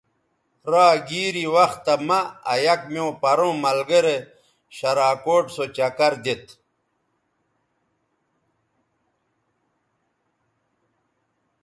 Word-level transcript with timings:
را 0.71 0.87
گیری 1.09 1.45
وختہ 1.53 1.95
مہ 2.07 2.19
آ 2.51 2.53
یک 2.65 2.81
میوں 2.91 3.11
پروں 3.21 3.55
ملگرے 3.63 4.17
شراکوٹ 4.75 5.45
سو 5.55 5.63
چکر 5.75 6.13
دیتھ 6.23 6.49